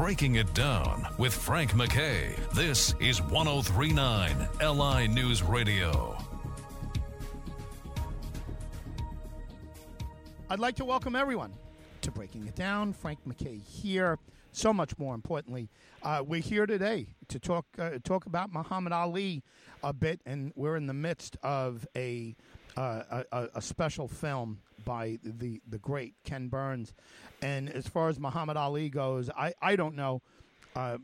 Breaking 0.00 0.36
It 0.36 0.54
Down 0.54 1.06
with 1.18 1.34
Frank 1.34 1.76
MacKay. 1.76 2.34
This 2.54 2.94
is 3.00 3.20
1039 3.20 4.48
LI 4.58 5.06
News 5.08 5.42
Radio. 5.42 6.16
I'd 10.48 10.58
like 10.58 10.76
to 10.76 10.86
welcome 10.86 11.14
everyone 11.14 11.52
to 12.00 12.10
Breaking 12.10 12.46
It 12.46 12.54
Down. 12.54 12.94
Frank 12.94 13.18
MacKay 13.26 13.58
here. 13.58 14.18
So 14.52 14.72
much 14.72 14.96
more 14.96 15.14
importantly, 15.14 15.68
uh, 16.02 16.24
we're 16.26 16.40
here 16.40 16.64
today 16.64 17.08
to 17.28 17.38
talk 17.38 17.66
uh, 17.78 17.98
talk 18.02 18.24
about 18.24 18.50
Muhammad 18.54 18.94
Ali 18.94 19.42
a 19.84 19.92
bit, 19.92 20.22
and 20.24 20.50
we're 20.56 20.76
in 20.76 20.86
the 20.86 20.94
midst 20.94 21.36
of 21.42 21.86
a 21.94 22.34
uh, 22.74 23.24
a, 23.32 23.48
a, 23.54 23.60
special 23.60 24.08
film 24.08 24.60
by 24.84 25.18
the 25.22 25.60
the 25.68 25.78
great 25.78 26.14
Ken 26.24 26.48
Burns. 26.48 26.94
And 27.42 27.70
as 27.70 27.86
far 27.86 28.08
as 28.08 28.18
Muhammad 28.18 28.56
Ali 28.56 28.88
goes, 28.88 29.30
I 29.30 29.54
I 29.60 29.76
don't 29.76 29.96
know. 29.96 30.22
Uh, 30.74 30.98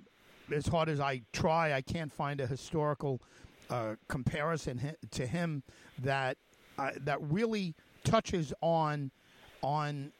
as 0.54 0.66
hard 0.68 0.89
as 0.89 1.00
I 1.00 1.22
try, 1.32 1.72
I 1.72 1.80
can't 1.80 2.12
find 2.12 2.40
a 2.40 2.46
historical 2.46 3.21
uh, 3.68 3.96
comparison 4.08 4.94
to 5.11 5.26
him 5.26 5.62
that 5.99 6.36
uh, 6.79 6.90
that 7.00 7.18
really 7.22 7.75
touches 8.04 8.52
on 8.61 9.11
on 9.62 10.13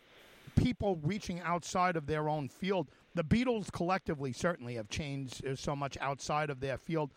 people 0.57 0.99
reaching 1.03 1.41
outside 1.41 1.97
of 1.97 2.07
their 2.07 2.29
own 2.29 2.49
field. 2.49 2.89
The 3.15 3.23
Beatles 3.25 3.71
collectively 3.71 4.33
certainly 4.33 4.75
have 4.75 4.89
changed 4.89 5.43
so 5.59 5.77
much 5.77 5.97
outside 6.01 6.51
of 6.51 6.61
their 6.61 6.77
field, 6.79 7.13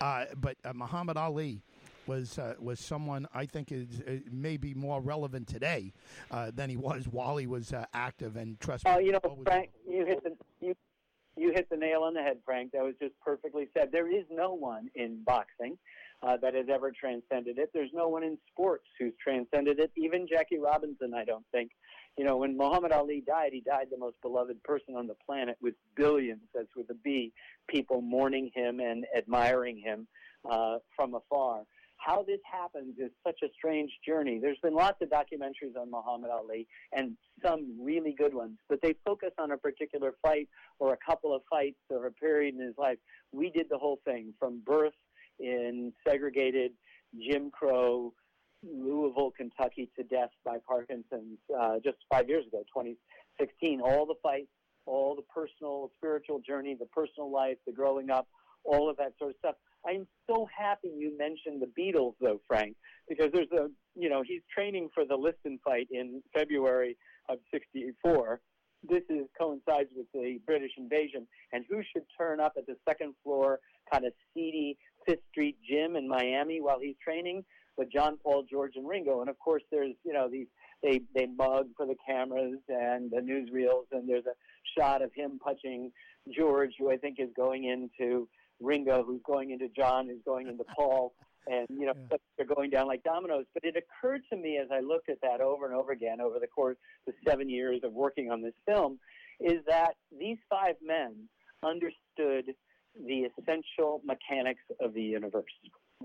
uh, 0.00 0.26
but 0.36 0.56
uh, 0.64 0.72
Muhammad 0.72 1.16
Ali 1.16 1.60
was 2.06 2.38
uh, 2.38 2.54
was 2.58 2.80
someone 2.80 3.26
I 3.34 3.46
think 3.46 3.72
is 3.72 4.02
uh, 4.06 4.16
maybe 4.30 4.74
more 4.74 5.00
relevant 5.00 5.48
today 5.48 5.92
uh, 6.30 6.50
than 6.54 6.70
he 6.70 6.76
was 6.76 7.06
while 7.08 7.36
he 7.36 7.46
was 7.46 7.72
uh, 7.72 7.86
active. 7.94 8.36
And 8.36 8.58
trust 8.60 8.84
me, 8.84 9.04
you 9.04 9.12
know, 9.12 9.20
Frank, 9.44 9.70
you 9.88 10.04
hit 10.06 10.22
the 10.22 10.36
you 10.60 10.74
you 11.36 11.52
hit 11.52 11.68
the 11.70 11.76
nail 11.76 12.02
on 12.02 12.14
the 12.14 12.22
head, 12.22 12.38
Frank. 12.44 12.72
That 12.72 12.82
was 12.82 12.94
just 13.00 13.14
perfectly 13.20 13.68
said. 13.76 13.90
There 13.90 14.10
is 14.10 14.24
no 14.30 14.54
one 14.54 14.88
in 14.94 15.22
boxing 15.24 15.76
uh, 16.22 16.36
that 16.38 16.54
has 16.54 16.66
ever 16.72 16.92
transcended 16.92 17.58
it. 17.58 17.70
There's 17.74 17.90
no 17.92 18.08
one 18.08 18.22
in 18.22 18.38
sports 18.52 18.84
who's 18.98 19.12
transcended 19.22 19.78
it. 19.78 19.90
Even 19.96 20.26
Jackie 20.28 20.58
Robinson, 20.58 21.12
I 21.14 21.24
don't 21.24 21.44
think. 21.52 21.70
You 22.16 22.24
know, 22.24 22.36
when 22.36 22.56
Muhammad 22.56 22.92
Ali 22.92 23.24
died, 23.26 23.50
he 23.52 23.60
died 23.60 23.88
the 23.90 23.98
most 23.98 24.16
beloved 24.22 24.62
person 24.62 24.94
on 24.96 25.08
the 25.08 25.16
planet 25.26 25.56
with 25.60 25.74
billions, 25.96 26.42
that's 26.54 26.76
with 26.76 26.88
a 26.90 26.94
B, 26.94 27.32
people 27.68 28.00
mourning 28.00 28.52
him 28.54 28.78
and 28.78 29.04
admiring 29.16 29.82
him 29.84 30.06
uh, 30.48 30.76
from 30.94 31.14
afar 31.14 31.64
how 32.04 32.22
this 32.22 32.40
happens 32.50 32.98
is 32.98 33.10
such 33.26 33.38
a 33.42 33.48
strange 33.56 33.90
journey. 34.06 34.38
There's 34.40 34.58
been 34.62 34.74
lots 34.74 34.98
of 35.00 35.08
documentaries 35.08 35.76
on 35.80 35.90
Muhammad 35.90 36.30
Ali 36.30 36.66
and 36.92 37.16
some 37.44 37.76
really 37.80 38.14
good 38.16 38.34
ones, 38.34 38.58
but 38.68 38.80
they 38.82 38.94
focus 39.04 39.30
on 39.38 39.52
a 39.52 39.56
particular 39.56 40.14
fight 40.22 40.48
or 40.78 40.92
a 40.92 40.98
couple 41.04 41.34
of 41.34 41.42
fights 41.48 41.78
or 41.88 42.06
a 42.06 42.12
period 42.12 42.54
in 42.54 42.60
his 42.60 42.74
life. 42.76 42.98
We 43.32 43.50
did 43.50 43.66
the 43.70 43.78
whole 43.78 44.00
thing 44.04 44.34
from 44.38 44.60
birth 44.66 44.92
in 45.38 45.92
segregated 46.06 46.72
Jim 47.18 47.50
Crow, 47.50 48.12
Louisville, 48.62 49.32
Kentucky 49.36 49.90
to 49.96 50.04
death 50.04 50.30
by 50.44 50.58
Parkinson's 50.66 51.38
uh, 51.58 51.76
just 51.82 51.98
five 52.10 52.28
years 52.28 52.46
ago, 52.46 52.64
2016. 52.74 53.80
All 53.80 54.04
the 54.04 54.14
fights, 54.22 54.48
all 54.86 55.16
the 55.16 55.22
personal, 55.22 55.90
spiritual 55.96 56.40
journey, 56.40 56.76
the 56.78 56.86
personal 56.86 57.32
life, 57.32 57.56
the 57.66 57.72
growing 57.72 58.10
up, 58.10 58.28
all 58.64 58.90
of 58.90 58.96
that 58.96 59.12
sort 59.18 59.30
of 59.30 59.36
stuff 59.38 59.54
I'm 59.86 60.06
so 60.28 60.48
happy 60.56 60.88
you 60.96 61.16
mentioned 61.18 61.62
the 61.62 61.80
Beatles, 61.80 62.14
though, 62.20 62.40
Frank, 62.48 62.76
because 63.08 63.30
there's 63.32 63.50
a, 63.52 63.68
you 63.94 64.08
know, 64.08 64.22
he's 64.26 64.42
training 64.52 64.88
for 64.94 65.04
the 65.04 65.16
Liston 65.16 65.58
fight 65.64 65.88
in 65.90 66.22
February 66.32 66.96
of 67.28 67.38
'64. 67.52 68.40
This 68.88 69.02
is 69.08 69.26
coincides 69.38 69.90
with 69.96 70.06
the 70.12 70.38
British 70.46 70.72
invasion, 70.76 71.26
and 71.52 71.64
who 71.68 71.82
should 71.92 72.04
turn 72.18 72.40
up 72.40 72.52
at 72.56 72.66
the 72.66 72.76
second 72.88 73.14
floor, 73.22 73.60
kind 73.92 74.04
of 74.04 74.12
seedy 74.32 74.76
Fifth 75.06 75.22
Street 75.30 75.56
gym 75.68 75.96
in 75.96 76.08
Miami 76.08 76.60
while 76.60 76.78
he's 76.80 76.96
training? 77.02 77.44
But 77.76 77.90
John 77.90 78.18
Paul, 78.22 78.44
George, 78.48 78.72
and 78.76 78.86
Ringo, 78.86 79.20
and 79.20 79.28
of 79.28 79.38
course 79.38 79.62
there's, 79.70 79.94
you 80.04 80.12
know, 80.12 80.28
these 80.30 80.46
they 80.82 81.00
they 81.14 81.26
mug 81.26 81.68
for 81.76 81.86
the 81.86 81.96
cameras 82.06 82.60
and 82.68 83.10
the 83.10 83.20
newsreels, 83.20 83.84
and 83.92 84.08
there's 84.08 84.26
a 84.26 84.78
shot 84.78 85.02
of 85.02 85.10
him 85.14 85.38
punching 85.42 85.90
George, 86.34 86.72
who 86.78 86.90
I 86.90 86.96
think 86.96 87.16
is 87.18 87.30
going 87.36 87.64
into 87.64 88.28
Ringo, 88.60 89.04
who's 89.04 89.20
going 89.26 89.50
into 89.50 89.68
John, 89.68 90.06
who's 90.06 90.22
going 90.24 90.48
into 90.48 90.64
Paul, 90.76 91.14
and 91.46 91.66
you 91.68 91.86
know 91.86 91.92
yeah. 92.10 92.16
they're 92.36 92.46
going 92.46 92.70
down 92.70 92.86
like 92.86 93.02
dominoes. 93.02 93.44
But 93.52 93.64
it 93.64 93.74
occurred 93.76 94.22
to 94.30 94.36
me 94.36 94.58
as 94.62 94.68
I 94.72 94.80
looked 94.80 95.08
at 95.08 95.20
that 95.22 95.40
over 95.40 95.66
and 95.66 95.74
over 95.74 95.92
again 95.92 96.20
over 96.20 96.38
the 96.38 96.46
course 96.46 96.76
of 97.06 97.14
the 97.14 97.30
seven 97.30 97.48
years 97.48 97.80
of 97.84 97.92
working 97.92 98.30
on 98.30 98.42
this 98.42 98.54
film, 98.66 98.98
is 99.40 99.60
that 99.68 99.94
these 100.18 100.38
five 100.48 100.76
men 100.82 101.28
understood 101.62 102.54
the 103.06 103.28
essential 103.38 104.00
mechanics 104.04 104.62
of 104.80 104.94
the 104.94 105.02
universe. 105.02 105.44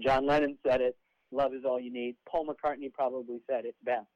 John 0.02 0.26
Lennon 0.26 0.58
said 0.66 0.82
it, 0.82 0.98
love 1.32 1.54
is 1.54 1.64
all 1.66 1.80
you 1.80 1.92
need. 1.92 2.16
Paul 2.28 2.48
McCartney 2.48 2.92
probably 2.92 3.42
said 3.50 3.66
it 3.66 3.76
best. 3.84 4.08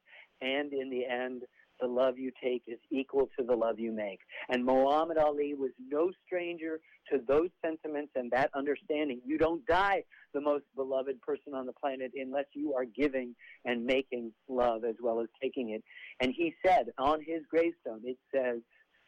And 0.41 0.73
in 0.73 0.89
the 0.89 1.05
end, 1.05 1.43
the 1.83 1.89
love 1.89 2.17
you 2.17 2.31
take 2.41 2.63
is 2.66 2.79
equal 2.89 3.29
to 3.38 3.45
the 3.45 3.55
love 3.55 3.77
you 3.77 3.91
make. 3.91 4.19
And 4.49 4.63
Muhammad 4.63 5.17
Ali 5.17 5.53
was 5.53 5.71
no 5.91 6.11
stranger 6.25 6.79
to 7.11 7.19
those 7.27 7.49
sentiments 7.63 8.13
and 8.16 8.31
that 8.31 8.49
understanding. 8.55 9.19
You 9.25 9.38
don't 9.38 9.66
die 9.66 10.03
the 10.33 10.39
most 10.39 10.63
beloved 10.77 11.22
person 11.22 11.53
on 11.53 11.66
the 11.66 11.73
planet 11.73 12.11
unless 12.16 12.45
you 12.53 12.73
are 12.73 12.85
giving 12.85 13.35
and 13.66 13.85
making 13.85 14.31
love 14.47 14.85
as 14.85 14.95
well 15.01 15.19
as 15.19 15.27
taking 15.41 15.72
it. 15.72 15.83
And 16.22 16.33
he 16.33 16.55
said 16.66 16.85
on 16.97 17.19
his 17.19 17.41
gravestone, 17.49 18.01
it 18.05 18.17
says, 18.33 18.61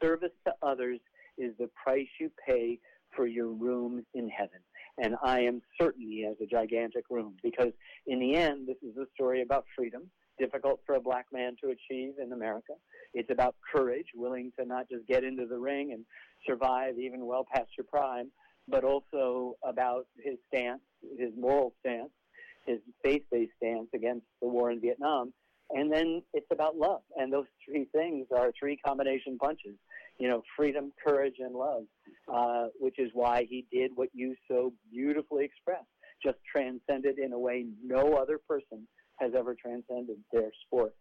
service 0.03 0.35
to 0.45 0.53
others 0.61 0.99
is 1.37 1.53
the 1.57 1.69
price 1.81 2.07
you 2.19 2.29
pay 2.45 2.77
for 3.15 3.25
your 3.25 3.47
room 3.47 4.03
in 4.13 4.27
heaven. 4.27 4.59
And 4.97 5.15
I 5.23 5.39
am 5.41 5.61
certain 5.79 6.07
he 6.09 6.25
has 6.25 6.35
a 6.41 6.45
gigantic 6.45 7.05
room 7.09 7.35
because 7.41 7.71
in 8.05 8.19
the 8.19 8.35
end, 8.35 8.67
this 8.67 8.77
is 8.83 8.97
a 8.97 9.05
story 9.15 9.41
about 9.41 9.63
freedom 9.77 10.09
difficult 10.39 10.79
for 10.85 10.95
a 10.95 10.99
black 10.99 11.25
man 11.31 11.55
to 11.63 11.69
achieve 11.69 12.13
in 12.21 12.31
America. 12.33 12.73
It's 13.13 13.31
about 13.31 13.55
courage, 13.73 14.07
willing 14.15 14.51
to 14.59 14.65
not 14.65 14.89
just 14.89 15.07
get 15.07 15.23
into 15.23 15.45
the 15.45 15.57
ring 15.57 15.91
and 15.93 16.05
survive 16.47 16.97
even 16.99 17.25
well 17.25 17.45
past 17.53 17.69
your 17.77 17.85
prime, 17.85 18.31
but 18.67 18.83
also 18.83 19.55
about 19.63 20.05
his 20.23 20.35
stance, 20.47 20.81
his 21.17 21.29
moral 21.37 21.73
stance, 21.79 22.09
his 22.65 22.79
faith-based 23.03 23.51
stance 23.57 23.87
against 23.93 24.25
the 24.41 24.47
war 24.47 24.71
in 24.71 24.81
Vietnam. 24.81 25.33
And 25.71 25.91
then 25.91 26.21
it's 26.33 26.47
about 26.51 26.77
love. 26.77 27.01
And 27.15 27.31
those 27.31 27.45
three 27.63 27.85
things 27.91 28.27
are 28.35 28.51
three 28.59 28.77
combination 28.77 29.37
punches. 29.37 29.75
You 30.19 30.29
know, 30.29 30.43
freedom, 30.55 30.93
courage, 31.05 31.35
and 31.39 31.53
love, 31.53 31.83
uh, 32.33 32.67
which 32.79 32.99
is 32.99 33.09
why 33.13 33.45
he 33.49 33.65
did 33.71 33.91
what 33.95 34.09
you 34.13 34.35
so 34.47 34.71
beautifully 34.91 35.43
expressed. 35.43 35.87
Just 36.23 36.37
transcended 36.49 37.19
in 37.19 37.33
a 37.33 37.39
way 37.39 37.65
no 37.83 38.13
other 38.13 38.39
person 38.47 38.87
has 39.17 39.33
ever 39.35 39.55
transcended 39.55 40.17
their 40.31 40.51
sport. 40.65 40.93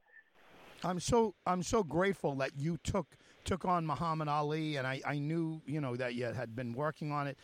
I'm 0.83 1.01
so 1.01 1.35
I'm 1.47 1.63
so 1.63 1.83
grateful 1.83 2.35
that 2.37 2.53
you 2.57 2.79
took 2.85 3.17
took 3.45 3.65
on 3.65 3.87
Muhammad 3.87 4.29
Ali, 4.29 4.77
and 4.77 4.87
I, 4.87 5.01
I 5.07 5.19
knew 5.19 5.61
you 5.67 5.81
know 5.81 5.97
that 5.97 6.15
you 6.15 6.27
had 6.27 6.55
been 6.55 6.75
working 6.75 7.13
on 7.13 7.27
it, 7.27 7.39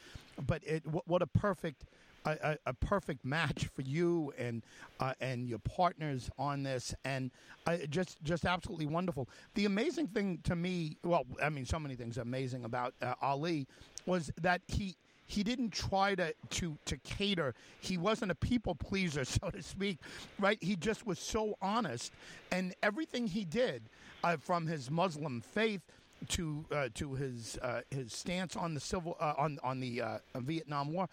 but 0.47 0.63
it 0.65 0.87
what, 0.87 1.07
what 1.09 1.23
a 1.23 1.27
perfect 1.27 1.85
a, 2.27 2.59
a, 2.67 2.75
perfect 2.75 3.25
match 3.25 3.67
for 3.75 3.83
you 3.83 4.33
and 4.39 4.63
uh, 4.99 5.15
and 5.21 5.49
your 5.49 5.59
partners 5.61 6.31
on 6.39 6.63
this, 6.63 6.95
and 7.05 7.31
uh, 7.67 7.79
just 7.89 8.23
just 8.23 8.45
absolutely 8.45 8.87
wonderful. 8.87 9.29
The 9.55 9.65
amazing 9.65 10.09
thing 10.09 10.41
to 10.45 10.55
me, 10.55 10.99
well, 11.03 11.25
I 11.43 11.49
mean, 11.49 11.65
so 11.65 11.79
many 11.79 11.95
things 11.95 12.19
amazing 12.19 12.65
about 12.65 12.95
uh, 13.01 13.15
Ali 13.23 13.67
was 14.07 14.31
that 14.41 14.61
he 14.69 14.97
he 15.31 15.45
didn't 15.45 15.71
try 15.71 16.15
to 16.17 16.35
to 16.51 16.77
to 16.87 16.97
cater. 16.99 17.55
He 17.81 17.97
wasn't 17.97 18.33
a 18.33 18.35
people 18.35 18.75
pleaser, 18.75 19.25
so 19.39 19.51
to 19.51 19.63
speak, 19.63 19.99
right? 20.39 20.59
He 20.61 20.75
just 20.75 21.07
was 21.07 21.19
so 21.19 21.57
honest, 21.63 22.13
and 22.51 22.75
everything 22.83 23.29
he 23.29 23.45
did, 23.45 23.83
uh, 24.25 24.37
from 24.37 24.67
his 24.67 24.91
Muslim 24.91 25.41
faith 25.41 25.83
to 26.31 26.65
uh, 26.73 26.89
to 26.95 27.15
his 27.15 27.59
uh, 27.63 27.83
his 27.91 28.13
stance 28.13 28.57
on 28.57 28.75
the 28.75 28.81
civil 28.81 29.17
uh, 29.21 29.35
on 29.39 29.59
on 29.63 29.79
the 29.79 30.03
uh, 30.03 30.19
Vietnam 30.37 30.93
War, 30.93 31.09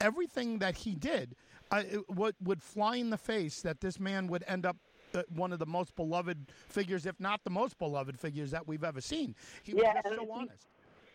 everything 0.00 0.58
that 0.58 0.76
he 0.76 0.94
did 0.94 1.34
uh, 1.70 1.82
would 2.10 2.34
would 2.44 2.62
fly 2.62 2.96
in 2.96 3.08
the 3.08 3.18
face 3.18 3.62
that 3.62 3.80
this 3.80 3.98
man 3.98 4.26
would 4.26 4.44
end 4.46 4.66
up 4.66 4.76
uh, 5.14 5.22
one 5.34 5.50
of 5.50 5.58
the 5.58 5.66
most 5.66 5.96
beloved 5.96 6.52
figures, 6.68 7.06
if 7.06 7.18
not 7.18 7.42
the 7.44 7.50
most 7.50 7.78
beloved 7.78 8.20
figures 8.20 8.50
that 8.50 8.68
we've 8.68 8.84
ever 8.84 9.00
seen. 9.00 9.34
He 9.62 9.72
yeah, 9.72 9.94
was 10.04 10.14
so 10.14 10.30
honest. 10.30 10.68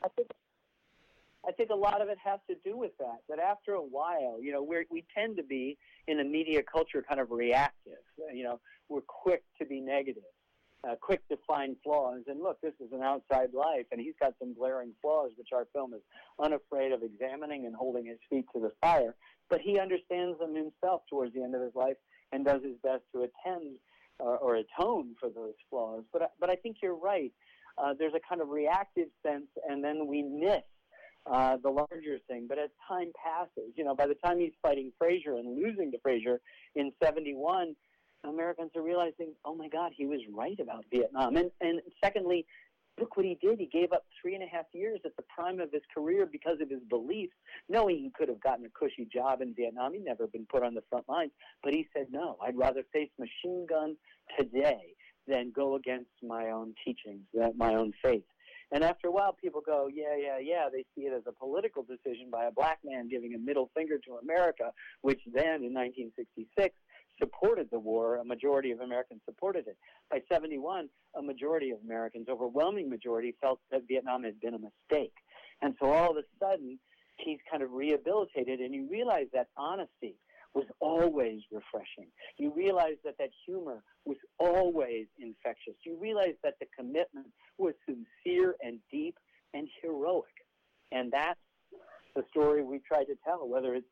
I 0.04 0.08
think 0.10 0.32
I 1.46 1.52
think 1.52 1.70
a 1.70 1.76
lot 1.76 2.02
of 2.02 2.10
it 2.10 2.18
has 2.24 2.40
to 2.50 2.56
do 2.64 2.78
with 2.78 2.92
that. 3.00 3.20
That 3.30 3.40
after 3.40 3.74
a 3.74 3.82
while, 3.82 4.40
you 4.42 4.52
know, 4.52 4.64
we 4.64 4.86
we 4.90 5.06
tend 5.16 5.38
to 5.38 5.44
be 5.44 5.78
in 6.08 6.20
a 6.20 6.24
media 6.24 6.62
culture 6.64 7.04
kind 7.08 7.20
of 7.20 7.32
reactive. 7.32 8.04
You 8.34 8.44
know, 8.44 8.60
we're 8.90 9.02
quick 9.02 9.44
to 9.60 9.66
be 9.66 9.80
negative, 9.80 10.24
uh, 10.88 10.96
quick 11.00 11.28
to 11.30 11.38
find 11.48 11.76
flaws. 11.84 12.24
And 12.28 12.42
look, 12.42 12.60
this 12.62 12.74
is 12.80 12.92
an 12.92 13.02
outside 13.02 13.54
life, 13.54 13.86
and 13.92 14.02
he's 14.02 14.16
got 14.20 14.34
some 14.40 14.54
glaring 14.54 14.94
flaws, 15.02 15.32
which 15.38 15.50
our 15.54 15.68
film 15.74 15.94
is 15.94 16.02
unafraid 16.44 16.92
of 16.92 17.02
examining 17.04 17.66
and 17.66 17.76
holding 17.76 18.06
his 18.06 18.20
feet 18.30 18.46
to 18.54 18.60
the 18.60 18.72
fire. 18.82 19.16
But 19.50 19.62
he 19.62 19.80
understands 19.80 20.40
them 20.40 20.56
himself 20.56 21.04
towards 21.10 21.34
the 21.34 21.44
end 21.44 21.56
of 21.56 21.62
his 21.62 21.76
life 21.76 21.98
and 22.32 22.44
does 22.44 22.62
his 22.64 22.78
best 22.84 23.04
to 23.14 23.20
attend 23.28 23.78
uh, 24.20 24.24
or 24.24 24.56
atone 24.56 25.16
for 25.20 25.30
those 25.30 25.54
flaws. 25.70 26.04
But 26.12 26.32
but 26.40 26.50
I 26.50 26.56
think 26.56 26.78
you're 26.82 26.96
right. 26.96 27.32
uh, 27.78 27.94
there's 27.98 28.14
a 28.14 28.20
kind 28.28 28.42
of 28.42 28.50
reactive 28.50 29.08
sense, 29.26 29.48
and 29.70 29.84
then 29.84 30.08
we 30.08 30.24
miss 30.24 30.64
uh, 31.32 31.58
the 31.62 31.70
larger 31.70 32.20
thing. 32.28 32.46
But 32.48 32.60
as 32.60 32.70
time 32.88 33.12
passes, 33.24 33.74
you 33.76 33.84
know, 33.84 33.96
by 33.96 34.08
the 34.08 34.16
time 34.16 34.40
he's 34.40 34.54
fighting 34.62 34.92
Frazier 34.98 35.36
and 35.36 35.62
losing 35.62 35.92
to 35.92 36.00
Frazier 36.00 36.40
in 36.76 36.92
71, 37.04 37.76
Americans 38.24 38.72
are 38.76 38.82
realizing, 38.82 39.34
oh 39.46 39.56
my 39.56 39.68
God, 39.68 39.92
he 39.96 40.06
was 40.06 40.22
right 40.34 40.60
about 40.60 40.86
Vietnam. 40.92 41.38
And, 41.38 41.52
and 41.62 41.82
secondly, 42.04 42.46
look 43.00 43.16
what 43.16 43.26
he 43.26 43.38
did. 43.42 43.60
He 43.60 43.68
gave 43.68 43.92
up 43.92 44.06
three 44.22 44.34
and 44.34 44.44
a 44.44 44.48
half 44.48 44.66
years 44.74 45.00
at 45.06 45.16
the 45.16 45.24
prime 45.24 45.60
of 45.60 45.72
his 45.72 45.84
career 45.94 46.28
because 46.30 46.60
of 46.62 46.70
his 46.70 46.82
beliefs, 46.90 47.34
knowing 47.70 47.98
he 47.98 48.12
could 48.16 48.30
have 48.30 48.42
gotten 48.42 48.66
a 48.66 48.70
cushy 48.70 49.08
job 49.12 49.42
in 49.42 49.54
Vietnam. 49.54 49.94
He'd 49.94 50.06
never 50.06 50.28
been 50.28 50.48
put 50.52 50.64
on 50.64 50.74
the 50.74 50.84
front 50.90 51.08
lines. 51.08 51.32
But 51.64 51.74
he 51.74 51.88
said, 51.94 52.08
no, 52.12 52.38
I'd 52.44 52.58
rather 52.58 52.84
face 52.92 53.10
machine 53.20 53.66
gun 53.68 53.98
today 54.38 54.96
than 55.28 55.52
go 55.56 55.76
against 55.76 56.12
my 56.24 56.52
own 56.52 56.74
teachings, 56.84 57.24
my 57.56 57.76
own 57.76 57.94
faith. 58.02 58.24
And 58.72 58.84
after 58.84 59.08
a 59.08 59.12
while, 59.12 59.34
people 59.34 59.62
go, 59.66 59.88
yeah, 59.92 60.16
yeah, 60.18 60.40
yeah. 60.40 60.68
They 60.72 60.84
see 60.96 61.08
it 61.08 61.14
as 61.14 61.24
a 61.28 61.32
political 61.32 61.84
decision 61.84 62.30
by 62.30 62.46
a 62.46 62.52
black 62.52 62.80
man 62.84 63.08
giving 63.08 63.34
a 63.34 63.40
middle 63.40 63.70
finger 63.74 63.98
to 64.06 64.16
America, 64.22 64.72
which 65.02 65.22
then 65.34 65.64
in 65.64 65.74
1966 65.74 66.76
supported 67.20 67.70
the 67.72 67.80
war. 67.80 68.18
A 68.18 68.26
majority 68.26 68.72
of 68.72 68.82
Americans 68.82 69.22
supported 69.26 69.68
it. 69.68 69.78
By 70.12 70.22
71, 70.32 70.90
a 71.18 71.22
majority 71.22 71.72
of 71.72 71.80
Americans, 71.84 72.28
overwhelming 72.30 72.90
majority, 72.90 73.36
felt 73.42 73.60
that 73.72 73.88
Vietnam 73.88 74.24
had 74.24 74.40
been 74.40 74.54
a 74.54 74.60
mistake. 74.60 75.14
And 75.62 75.74
so 75.82 75.92
all 75.92 76.12
of 76.12 76.18
a 76.18 76.24
sudden, 76.40 76.78
he's 77.18 77.40
kind 77.50 77.64
of 77.64 77.72
rehabilitated, 77.72 78.60
and 78.60 78.74
you 78.74 78.88
realize 78.90 79.28
that 79.34 79.48
honesty 79.58 80.16
was 80.58 80.66
always 80.80 81.42
refreshing. 81.52 82.10
You 82.40 82.52
realize 82.52 82.98
that 83.06 83.14
that 83.20 83.30
humor 83.46 83.84
was 84.06 84.18
always 84.40 85.06
infectious. 85.20 85.76
You 85.84 85.96
realize 86.02 86.34
that 86.44 86.56
the 86.60 86.66
commitment 86.76 87.28
was 87.60 87.76
sincere 87.86 88.56
and 88.62 88.80
deep 88.92 89.16
and 89.54 89.68
heroic. 89.84 90.34
And 90.92 91.12
that's 91.12 91.40
the 92.16 92.24
story 92.32 92.64
we 92.64 92.80
tried 92.80 93.04
to 93.04 93.16
tell, 93.24 93.48
whether 93.48 93.76
it's 93.76 93.86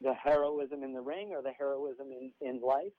the 0.00 0.14
heroism 0.14 0.84
in 0.84 0.92
the 0.92 1.00
ring 1.00 1.30
or 1.32 1.42
the 1.42 1.50
heroism 1.58 2.06
in, 2.12 2.30
in 2.40 2.60
life, 2.60 2.94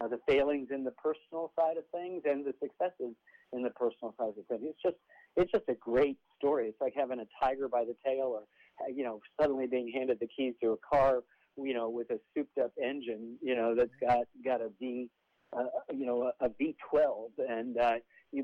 uh, 0.00 0.08
the 0.08 0.20
failings 0.26 0.68
in 0.70 0.82
the 0.82 0.92
personal 0.92 1.52
side 1.58 1.76
of 1.76 1.84
things 1.92 2.22
and 2.24 2.42
the 2.42 2.54
successes 2.58 3.14
in 3.52 3.62
the 3.62 3.70
personal 3.70 4.14
side 4.18 4.32
of 4.38 4.46
things. 4.48 4.62
It's 4.64 4.82
just 4.82 4.96
it's 5.36 5.52
just 5.52 5.64
a 5.68 5.74
great 5.74 6.16
story. 6.38 6.68
It's 6.68 6.80
like 6.80 6.94
having 6.96 7.20
a 7.20 7.44
tiger 7.44 7.68
by 7.68 7.84
the 7.84 7.96
tail 8.04 8.34
or 8.34 8.44
you 8.90 9.04
know 9.04 9.20
suddenly 9.38 9.66
being 9.66 9.92
handed 9.94 10.20
the 10.20 10.28
keys 10.34 10.54
to 10.62 10.72
a 10.72 10.76
car 10.90 11.22
you 11.56 11.74
know 11.74 11.88
with 11.90 12.10
a 12.10 12.18
souped 12.34 12.58
up 12.58 12.72
engine 12.82 13.36
you 13.42 13.54
know 13.54 13.74
that's 13.74 13.90
got 14.00 14.24
got 14.44 14.60
a 14.60 14.68
V 14.78 15.08
uh, 15.56 15.64
you 15.92 16.06
know 16.06 16.30
a, 16.40 16.46
a 16.46 16.48
V12 16.48 17.30
and 17.48 17.78
uh, 17.78 17.94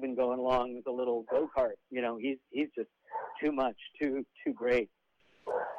been 0.01 0.15
going 0.15 0.39
along 0.39 0.75
with 0.77 0.87
a 0.87 0.93
little 0.93 1.25
go 1.31 1.49
kart. 1.57 1.77
You 1.91 2.03
know 2.03 2.17
he's 2.17 2.39
he's 2.51 2.69
just 2.77 2.91
too 3.43 3.53
much 3.53 3.77
too 4.01 4.25
too 4.45 4.53
great. 4.53 4.91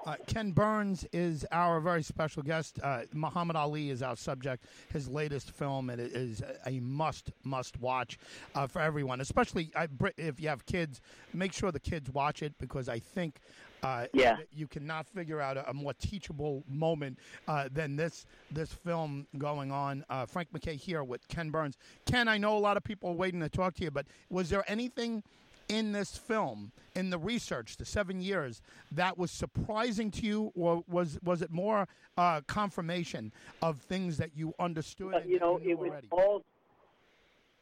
Uh, 0.05 0.15
Ken 0.25 0.51
Burns 0.51 1.05
is 1.11 1.45
our 1.51 1.79
very 1.79 2.01
special 2.01 2.41
guest. 2.41 2.79
Uh, 2.81 3.01
Muhammad 3.13 3.55
Ali 3.55 3.89
is 3.89 4.01
our 4.01 4.15
subject. 4.15 4.65
His 4.91 5.07
latest 5.07 5.51
film 5.51 5.89
it 5.89 5.99
is 5.99 6.41
a 6.65 6.79
must 6.79 7.31
must 7.43 7.79
watch 7.79 8.17
uh, 8.55 8.65
for 8.65 8.81
everyone, 8.81 9.21
especially 9.21 9.71
if 10.17 10.39
you 10.39 10.49
have 10.49 10.65
kids. 10.65 11.01
Make 11.33 11.53
sure 11.53 11.71
the 11.71 11.79
kids 11.79 12.09
watch 12.09 12.41
it 12.41 12.53
because 12.59 12.89
I 12.89 12.99
think. 12.99 13.39
Uh, 13.81 14.07
yeah. 14.11 14.35
you 14.53 14.67
cannot 14.67 15.07
figure 15.07 15.39
out 15.39 15.55
a, 15.55 15.69
a 15.69 15.73
more 15.73 15.93
teachable 15.93 16.65
moment 16.67 17.17
uh, 17.47 17.69
than 17.71 17.95
this 17.95 18.25
this 18.51 18.73
film 18.73 19.25
going 19.37 19.71
on. 19.71 20.03
Uh, 20.09 20.25
Frank 20.25 20.49
MacKay 20.51 20.75
here 20.75 21.01
with 21.01 21.25
Ken 21.29 21.49
Burns. 21.49 21.77
Ken, 22.05 22.27
I 22.27 22.37
know 22.37 22.57
a 22.57 22.59
lot 22.59 22.75
of 22.75 22.83
people 22.83 23.11
are 23.11 23.15
waiting 23.15 23.39
to 23.39 23.47
talk 23.47 23.75
to 23.75 23.85
you, 23.85 23.91
but 23.91 24.05
was 24.29 24.49
there 24.49 24.65
anything 24.67 25.23
in 25.69 25.91
this 25.91 26.17
film, 26.17 26.71
in 26.95 27.11
the 27.11 27.17
research, 27.17 27.77
the 27.77 27.85
seven 27.85 28.19
years, 28.19 28.61
that 28.91 29.17
was 29.17 29.31
surprising 29.31 30.11
to 30.11 30.25
you, 30.25 30.51
or 30.55 30.83
was 30.87 31.19
was 31.23 31.41
it 31.41 31.51
more 31.51 31.87
uh, 32.17 32.41
confirmation 32.47 33.31
of 33.61 33.79
things 33.79 34.17
that 34.17 34.31
you 34.35 34.53
understood? 34.59 35.23
You 35.25 35.39
know, 35.39 35.59
it 35.63 35.77
was 35.77 35.89
already? 35.89 36.07
all. 36.11 36.43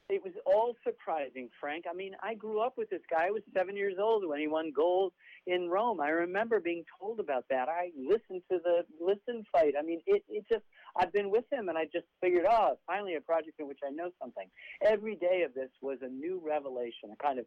It 0.09 0.24
was 0.24 0.33
all 0.45 0.74
surprising, 0.86 1.50
Frank. 1.59 1.83
I 1.89 1.94
mean, 1.94 2.13
I 2.24 2.33
grew 2.33 2.62
up 2.62 2.77
with 2.77 2.89
this 2.89 3.01
guy. 3.09 3.27
I 3.27 3.31
was 3.31 3.42
seven 3.54 3.75
years 3.75 3.95
old 4.00 4.25
when 4.25 4.39
he 4.39 4.48
won 4.48 4.71
gold 4.74 5.12
in 5.45 5.68
Rome. 5.68 6.00
I 6.00 6.09
remember 6.09 6.62
being 6.62 6.86
told 6.98 7.19
about 7.19 7.44
that. 7.50 7.68
I 7.68 7.92
listened 8.00 8.42
to 8.50 8.59
the 8.63 8.86
Liston 9.01 9.44
fight. 9.51 9.74
I 9.77 9.83
mean, 9.83 10.00
it, 10.06 10.24
it 10.30 10.45
just 10.50 10.63
I've 10.95 11.12
been 11.12 11.30
with 11.30 11.44
him, 11.51 11.68
and 11.68 11.77
I 11.77 11.86
just 11.86 12.06
figured, 12.21 12.45
oh, 12.50 12.77
finally 12.88 13.15
a 13.15 13.21
project 13.21 13.59
in 13.59 13.68
which 13.68 13.80
I 13.86 13.92
know 13.92 14.09
something. 14.21 14.48
Every 14.81 15.15
day 15.15 15.44
of 15.45 15.54
this 15.54 15.69
was 15.81 15.98
a 16.01 16.07
new 16.07 16.42
revelation, 16.45 17.10
a 17.12 17.21
kind 17.21 17.39
of 17.39 17.45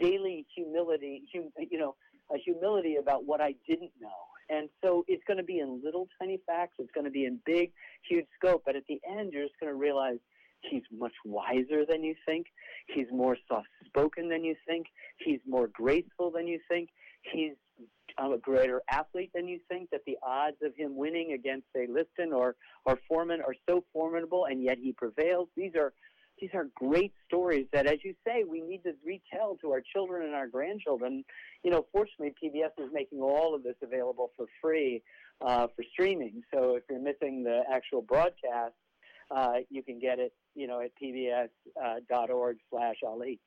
daily 0.00 0.46
humility, 0.54 1.24
hum, 1.34 1.50
you 1.70 1.78
know, 1.78 1.94
a 2.34 2.38
humility 2.38 2.96
about 2.96 3.26
what 3.26 3.42
I 3.42 3.54
didn't 3.68 3.92
know. 4.00 4.08
And 4.48 4.70
so 4.82 5.04
it's 5.08 5.22
going 5.26 5.36
to 5.36 5.44
be 5.44 5.58
in 5.58 5.82
little 5.84 6.08
tiny 6.18 6.40
facts. 6.46 6.76
It's 6.78 6.90
going 6.94 7.04
to 7.04 7.10
be 7.10 7.26
in 7.26 7.38
big, 7.44 7.70
huge 8.08 8.24
scope. 8.38 8.62
But 8.64 8.76
at 8.76 8.84
the 8.88 8.98
end, 9.06 9.32
you're 9.34 9.44
just 9.44 9.60
going 9.60 9.70
to 9.70 9.78
realize 9.78 10.16
he's 10.60 10.82
much 10.90 11.12
wiser 11.24 11.84
than 11.88 12.02
you 12.02 12.14
think. 12.26 12.46
He's 12.86 13.06
more 13.12 13.36
soft 13.48 13.68
spoken 13.86 14.28
than 14.28 14.44
you 14.44 14.54
think. 14.66 14.86
He's 15.18 15.40
more 15.46 15.68
graceful 15.68 16.30
than 16.30 16.46
you 16.46 16.60
think. 16.68 16.88
He's 17.32 17.52
a 18.18 18.38
greater 18.38 18.82
athlete 18.90 19.30
than 19.34 19.46
you 19.46 19.60
think. 19.68 19.90
That 19.90 20.00
the 20.06 20.16
odds 20.22 20.56
of 20.62 20.74
him 20.76 20.96
winning 20.96 21.32
against, 21.32 21.66
say, 21.74 21.86
Liston 21.86 22.32
or 22.32 22.56
or 22.84 22.98
Foreman 23.08 23.40
are 23.40 23.54
so 23.68 23.84
formidable, 23.92 24.46
and 24.46 24.62
yet 24.62 24.78
he 24.78 24.92
prevails. 24.92 25.48
These 25.56 25.74
are 25.76 25.92
these 26.40 26.50
are 26.54 26.66
great 26.74 27.12
stories 27.26 27.66
that, 27.72 27.86
as 27.86 27.98
you 28.04 28.14
say, 28.24 28.44
we 28.48 28.60
need 28.60 28.82
to 28.84 28.92
retell 29.04 29.56
to 29.60 29.72
our 29.72 29.80
children 29.80 30.24
and 30.24 30.34
our 30.34 30.46
grandchildren. 30.46 31.24
You 31.64 31.70
know, 31.70 31.86
fortunately, 31.92 32.34
PBS 32.42 32.70
is 32.78 32.90
making 32.92 33.20
all 33.20 33.54
of 33.54 33.62
this 33.62 33.74
available 33.82 34.30
for 34.36 34.46
free 34.62 35.02
uh, 35.44 35.66
for 35.74 35.84
streaming. 35.92 36.42
So 36.52 36.76
if 36.76 36.84
you're 36.88 37.00
missing 37.00 37.42
the 37.42 37.62
actual 37.72 38.02
broadcast, 38.02 38.74
uh, 39.30 39.54
you 39.70 39.82
can 39.82 39.98
get 39.98 40.18
it, 40.18 40.32
you 40.54 40.66
know, 40.66 40.80
at 40.80 40.90
pbs.org 41.00 42.56
slash 42.70 42.96
Ali. 43.06 43.40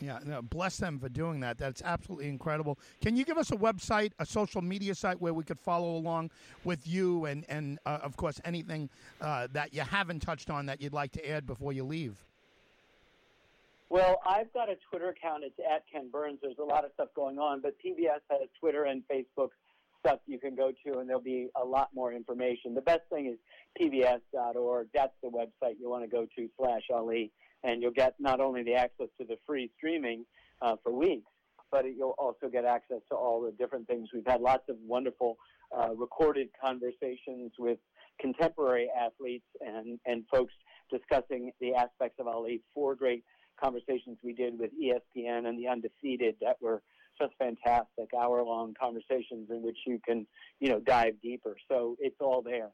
Yeah, 0.00 0.18
no, 0.24 0.42
bless 0.42 0.76
them 0.76 0.98
for 0.98 1.08
doing 1.08 1.40
that. 1.40 1.56
That's 1.56 1.80
absolutely 1.82 2.28
incredible. 2.28 2.78
Can 3.00 3.16
you 3.16 3.24
give 3.24 3.38
us 3.38 3.50
a 3.50 3.56
website, 3.56 4.12
a 4.18 4.26
social 4.26 4.60
media 4.60 4.94
site 4.94 5.20
where 5.20 5.32
we 5.32 5.42
could 5.42 5.58
follow 5.58 5.96
along 5.96 6.30
with 6.64 6.86
you 6.86 7.24
and, 7.24 7.46
and 7.48 7.78
uh, 7.86 8.00
of 8.02 8.16
course, 8.16 8.40
anything 8.44 8.90
uh, 9.20 9.48
that 9.52 9.72
you 9.72 9.80
haven't 9.80 10.20
touched 10.20 10.50
on 10.50 10.66
that 10.66 10.82
you'd 10.82 10.92
like 10.92 11.12
to 11.12 11.30
add 11.30 11.46
before 11.46 11.72
you 11.72 11.84
leave? 11.84 12.22
Well, 13.88 14.20
I've 14.26 14.52
got 14.52 14.68
a 14.68 14.76
Twitter 14.90 15.10
account. 15.10 15.44
It's 15.44 15.58
at 15.58 15.84
Ken 15.90 16.10
Burns. 16.10 16.40
There's 16.42 16.58
a 16.58 16.64
lot 16.64 16.84
of 16.84 16.90
stuff 16.94 17.08
going 17.14 17.38
on, 17.38 17.60
but 17.60 17.76
PBS 17.84 18.20
has 18.30 18.48
Twitter 18.58 18.84
and 18.84 19.02
Facebook 19.10 19.50
stuff 20.06 20.20
you 20.26 20.38
can 20.38 20.54
go 20.54 20.72
to, 20.84 20.98
and 20.98 21.08
there'll 21.08 21.22
be 21.22 21.48
a 21.60 21.64
lot 21.64 21.88
more 21.94 22.12
information. 22.12 22.74
The 22.74 22.80
best 22.80 23.02
thing 23.10 23.26
is 23.26 23.38
pbs.org. 23.80 24.88
That's 24.94 25.14
the 25.22 25.28
website 25.28 25.74
you 25.80 25.90
want 25.90 26.04
to 26.04 26.08
go 26.08 26.26
to 26.36 26.48
slash 26.58 26.82
Ali 26.92 27.32
and 27.64 27.82
you'll 27.82 27.92
get 27.92 28.14
not 28.18 28.40
only 28.40 28.62
the 28.62 28.74
access 28.74 29.08
to 29.20 29.26
the 29.26 29.36
free 29.46 29.70
streaming 29.76 30.24
uh, 30.62 30.76
for 30.82 30.92
weeks, 30.92 31.30
but 31.70 31.84
you'll 31.84 32.14
also 32.18 32.48
get 32.50 32.64
access 32.64 33.00
to 33.10 33.16
all 33.16 33.42
the 33.42 33.50
different 33.52 33.86
things. 33.88 34.08
We've 34.14 34.26
had 34.26 34.40
lots 34.40 34.64
of 34.68 34.76
wonderful 34.86 35.36
uh, 35.76 35.94
recorded 35.94 36.48
conversations 36.62 37.52
with 37.58 37.78
contemporary 38.20 38.88
athletes 38.96 39.46
and, 39.60 39.98
and 40.06 40.24
folks 40.32 40.54
discussing 40.90 41.50
the 41.60 41.74
aspects 41.74 42.18
of 42.20 42.28
Ali. 42.28 42.62
Four 42.72 42.94
great 42.94 43.24
conversations 43.60 44.18
we 44.22 44.32
did 44.32 44.58
with 44.58 44.70
ESPN 44.80 45.48
and 45.48 45.58
the 45.58 45.66
Undefeated 45.68 46.36
that 46.40 46.56
were 46.60 46.82
just 47.18 47.34
fantastic, 47.38 48.10
hour-long 48.18 48.74
conversations 48.78 49.48
in 49.50 49.62
which 49.62 49.78
you 49.86 50.00
can, 50.04 50.26
you 50.60 50.68
know, 50.68 50.80
dive 50.80 51.14
deeper. 51.22 51.56
So 51.68 51.96
it's 52.00 52.16
all 52.20 52.42
there. 52.42 52.70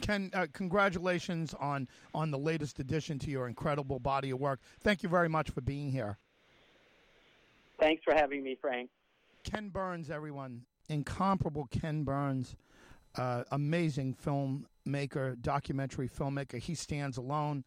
Ken, 0.00 0.30
uh, 0.34 0.46
congratulations 0.52 1.54
on 1.54 1.88
on 2.14 2.30
the 2.30 2.38
latest 2.38 2.80
addition 2.80 3.18
to 3.20 3.30
your 3.30 3.46
incredible 3.46 4.00
body 4.00 4.30
of 4.30 4.40
work. 4.40 4.60
Thank 4.80 5.02
you 5.02 5.08
very 5.08 5.28
much 5.28 5.50
for 5.50 5.60
being 5.60 5.90
here. 5.90 6.18
Thanks 7.78 8.02
for 8.04 8.14
having 8.14 8.42
me, 8.42 8.56
Frank. 8.60 8.90
Ken 9.44 9.68
Burns, 9.68 10.10
everyone, 10.10 10.62
incomparable 10.88 11.68
Ken 11.70 12.02
Burns, 12.02 12.56
uh, 13.16 13.44
amazing 13.52 14.14
filmmaker, 14.14 15.40
documentary 15.40 16.08
filmmaker. 16.08 16.58
He 16.58 16.74
stands 16.74 17.16
alone, 17.16 17.64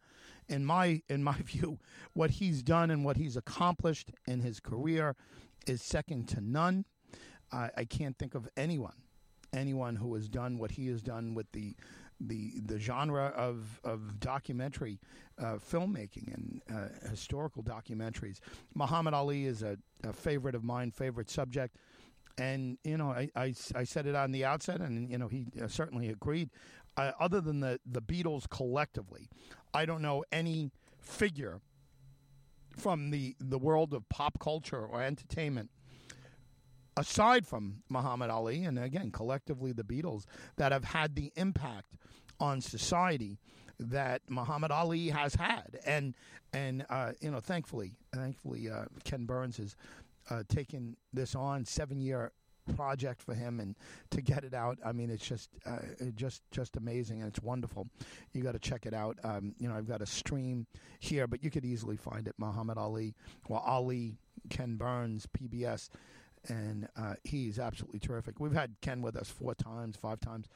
in 0.48 0.64
my 0.64 1.02
in 1.08 1.22
my 1.22 1.36
view. 1.44 1.78
What 2.14 2.30
he's 2.30 2.62
done 2.62 2.90
and 2.90 3.04
what 3.04 3.16
he's 3.16 3.36
accomplished 3.36 4.10
in 4.26 4.40
his 4.40 4.60
career 4.60 5.16
is 5.68 5.82
second 5.82 6.28
to 6.28 6.40
none. 6.40 6.84
Uh, 7.52 7.68
I 7.76 7.84
can't 7.84 8.16
think 8.18 8.34
of 8.34 8.48
anyone 8.56 8.94
anyone 9.52 9.96
who 9.96 10.14
has 10.14 10.28
done 10.28 10.58
what 10.58 10.72
he 10.72 10.88
has 10.88 11.02
done 11.02 11.34
with 11.34 11.50
the 11.52 11.74
the 12.20 12.60
the 12.64 12.78
genre 12.78 13.32
of 13.36 13.80
of 13.84 14.18
documentary 14.18 14.98
uh, 15.38 15.54
filmmaking 15.54 16.34
and 16.34 16.62
uh, 16.72 17.08
historical 17.08 17.62
documentaries. 17.62 18.40
Muhammad 18.74 19.14
Ali 19.14 19.44
is 19.44 19.62
a, 19.62 19.78
a, 20.02 20.12
favorite 20.12 20.56
of 20.56 20.64
mine, 20.64 20.90
favorite 20.90 21.30
subject, 21.30 21.76
and 22.36 22.76
you 22.82 22.96
know 22.96 23.10
I, 23.10 23.30
I, 23.36 23.54
I 23.74 23.84
said 23.84 24.06
it 24.06 24.16
on 24.16 24.32
the 24.32 24.44
outset, 24.44 24.80
and 24.80 25.08
you 25.10 25.18
know 25.18 25.28
he 25.28 25.46
uh, 25.62 25.68
certainly 25.68 26.08
agreed. 26.08 26.50
Uh, 26.96 27.12
other 27.20 27.40
than 27.40 27.60
the 27.60 27.78
the 27.86 28.02
Beatles 28.02 28.48
collectively, 28.48 29.28
I 29.72 29.86
don't 29.86 30.02
know 30.02 30.24
any 30.32 30.72
figure 30.98 31.60
from 32.78 33.10
the 33.10 33.36
the 33.40 33.58
world 33.58 33.92
of 33.94 34.08
pop 34.08 34.38
culture 34.38 34.84
or 34.84 35.02
entertainment 35.02 35.70
aside 36.96 37.46
from 37.46 37.82
Muhammad 37.88 38.30
Ali 38.30 38.64
and 38.64 38.78
again 38.78 39.10
collectively 39.10 39.72
the 39.72 39.84
Beatles 39.84 40.24
that 40.56 40.72
have 40.72 40.84
had 40.84 41.14
the 41.14 41.32
impact 41.36 41.94
on 42.40 42.60
society 42.60 43.38
that 43.78 44.22
Muhammad 44.28 44.70
Ali 44.70 45.08
has 45.08 45.34
had. 45.34 45.78
And 45.86 46.14
and 46.52 46.84
uh, 46.90 47.12
you 47.20 47.30
know 47.30 47.40
thankfully 47.40 47.94
thankfully 48.14 48.68
uh, 48.68 48.84
Ken 49.04 49.24
Burns 49.24 49.56
has 49.58 49.76
uh, 50.30 50.42
taken 50.48 50.96
this 51.12 51.34
on. 51.34 51.64
Seven 51.64 52.00
year 52.00 52.32
project 52.74 53.22
for 53.22 53.34
him 53.34 53.60
and 53.60 53.76
to 54.10 54.20
get 54.20 54.44
it 54.44 54.54
out. 54.54 54.78
I 54.84 54.92
mean 54.92 55.10
it's 55.10 55.26
just 55.26 55.50
uh, 55.66 55.78
just 56.14 56.42
just 56.50 56.76
amazing 56.76 57.20
and 57.20 57.28
it's 57.28 57.42
wonderful. 57.42 57.88
You 58.32 58.42
got 58.42 58.52
to 58.52 58.58
check 58.58 58.86
it 58.86 58.94
out. 58.94 59.18
Um, 59.24 59.54
you 59.58 59.68
know 59.68 59.74
i've 59.76 59.88
got 59.88 60.02
a 60.02 60.06
stream 60.06 60.66
here 61.00 61.26
but 61.26 61.42
you 61.42 61.50
could 61.50 61.64
easily 61.64 61.96
find 61.96 62.26
it. 62.26 62.34
Muhammad 62.38 62.78
ali 62.78 63.14
well 63.48 63.62
ali 63.66 64.18
ken 64.50 64.76
burns 64.76 65.26
pbs 65.26 65.88
and 66.48 66.88
uh, 66.96 67.14
he's 67.24 67.58
absolutely 67.58 67.98
terrific. 67.98 68.38
We've 68.38 68.52
had 68.52 68.76
ken 68.80 69.02
with 69.02 69.16
us 69.16 69.28
four 69.28 69.54
times 69.54 69.96
five 69.96 70.20
times 70.20 70.48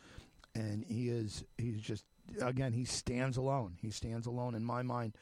and 0.55 0.85
he 0.85 1.09
is 1.09 1.45
he's 1.59 1.81
just 1.81 2.05
again 2.41 2.73
he 2.73 2.85
stands 2.85 3.37
alone. 3.37 3.77
He 3.81 3.91
stands 3.91 4.27
alone 4.27 4.55
in 4.55 4.65
my 4.65 4.83
mind 4.83 5.17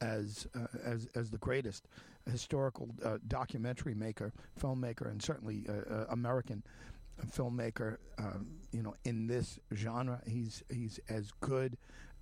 as 0.00 0.46
uh, 0.54 0.66
as 0.84 1.08
as 1.14 1.30
the 1.30 1.38
greatest 1.38 1.86
historical 2.30 2.88
uh, 3.04 3.18
documentary 3.28 3.94
maker, 3.94 4.32
filmmaker, 4.60 5.10
and 5.10 5.22
certainly 5.22 5.64
uh, 5.68 5.92
uh, 5.92 6.06
American 6.10 6.62
filmmaker. 7.30 7.98
Um, 8.18 8.46
you 8.72 8.82
know, 8.82 8.94
in 9.04 9.26
this 9.26 9.58
genre, 9.74 10.20
he's 10.26 10.62
he's 10.72 11.00
as 11.08 11.30
good 11.40 11.76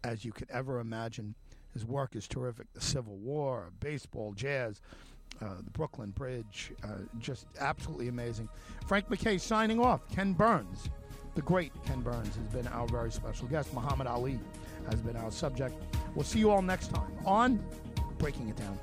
as 0.04 0.24
you 0.24 0.32
could 0.32 0.48
ever 0.50 0.80
imagine. 0.80 1.34
His 1.72 1.86
work 1.86 2.14
is 2.16 2.28
terrific. 2.28 2.66
The 2.74 2.80
Civil 2.80 3.16
War, 3.16 3.70
baseball, 3.80 4.32
jazz. 4.34 4.80
Uh, 5.40 5.56
the 5.64 5.70
Brooklyn 5.70 6.10
Bridge, 6.10 6.72
uh, 6.84 6.88
just 7.18 7.46
absolutely 7.58 8.08
amazing. 8.08 8.48
Frank 8.86 9.08
MacKay 9.08 9.38
signing 9.38 9.80
off. 9.80 10.02
Ken 10.12 10.34
Burns, 10.34 10.90
the 11.34 11.40
great 11.40 11.72
Ken 11.86 12.02
Burns, 12.02 12.36
has 12.36 12.46
been 12.52 12.66
our 12.68 12.86
very 12.86 13.10
special 13.10 13.48
guest. 13.48 13.72
Muhammad 13.72 14.06
Ali 14.06 14.38
has 14.90 15.00
been 15.00 15.16
our 15.16 15.32
subject. 15.32 15.74
We'll 16.14 16.24
see 16.24 16.38
you 16.38 16.50
all 16.50 16.60
next 16.60 16.88
time 16.88 17.10
on 17.24 17.64
Breaking 18.18 18.50
It 18.50 18.56
Down. 18.56 18.78